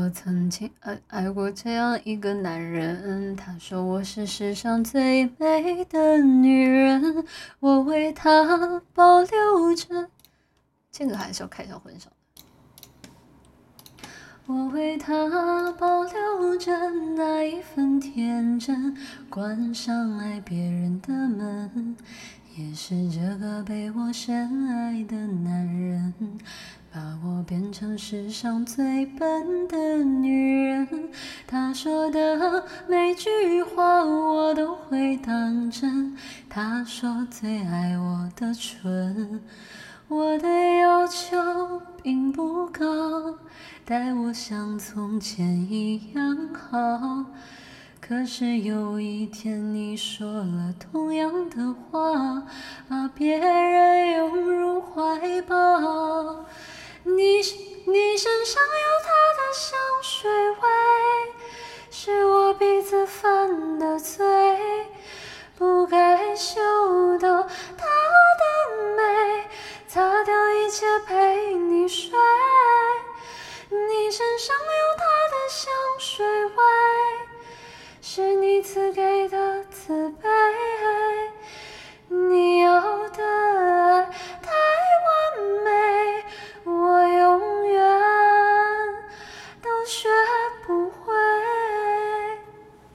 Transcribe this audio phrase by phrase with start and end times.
[0.00, 7.22] 我曾经爱爱过这样一个男人，他说我是世上最美的女人，
[7.58, 10.08] 我为他保留着。
[10.90, 12.08] 这个还是要开一下婚纱。
[14.46, 16.72] 我为他保留着
[17.14, 18.96] 那一份天真，
[19.28, 21.94] 关上爱别人的门，
[22.56, 26.09] 也是这个被我深爱的男人。
[27.80, 31.08] 把我变成世上最笨的女人，
[31.46, 36.14] 他说的每句话我都会当真。
[36.50, 39.40] 他说最爱我的唇，
[40.08, 40.48] 我的
[40.80, 42.84] 要求并不高，
[43.86, 47.24] 待我像从前一样好。
[47.98, 52.42] 可是有一天你说了同样的话，
[52.88, 56.09] 把别人拥入怀抱。
[57.02, 58.70] 你身你身上有
[59.02, 60.58] 他的香水味，
[61.90, 64.24] 是我鼻子犯的罪，
[65.56, 66.60] 不该嗅
[67.18, 67.86] 到他
[68.36, 68.44] 的
[68.96, 69.48] 美，
[69.88, 72.10] 擦掉一切陪你睡。
[73.70, 76.54] 你身上有他的香水味，
[78.02, 79.09] 是你赐给。